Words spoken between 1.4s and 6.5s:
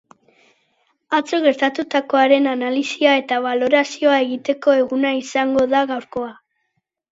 gertatutakoaren analisia eta balorazioa egiteko eguna izango da gaurkoa.